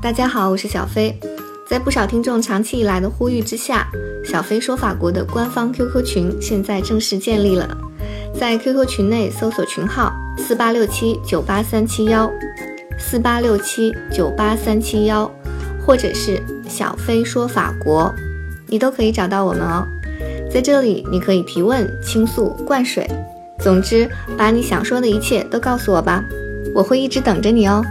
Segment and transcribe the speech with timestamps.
[0.00, 1.12] 大家好我是小飞。
[1.68, 3.88] 在不少听众长期以来的呼吁之下
[4.24, 7.68] 小飞说法国的官方 qq 群现在正式建立了。
[8.32, 12.30] 在 qq 群内搜索群号四八六七九八三七幺
[12.96, 15.28] 四八六七九八三七幺
[15.84, 18.14] 或者是小飞说法国。
[18.68, 19.84] 你都可以找到我们哦。
[20.48, 23.06] 在这里你可以提问倾诉灌水
[23.58, 26.24] 总之把你想说的一切都告诉我吧。
[26.72, 27.82] 我会一直等着你哦。